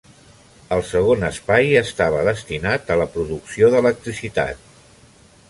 El 0.77 0.79
segon 0.91 1.25
espai 1.27 1.69
estava 1.81 2.23
destinat 2.29 2.91
a 2.95 2.99
la 3.03 3.07
producció 3.19 3.71
d'electricitat. 3.77 4.67